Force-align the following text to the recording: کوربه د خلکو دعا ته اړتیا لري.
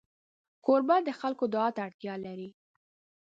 کوربه 0.65 0.97
د 1.07 1.09
خلکو 1.19 1.43
دعا 1.53 1.67
ته 1.75 1.79
اړتیا 1.87 2.15
لري. 2.25 2.49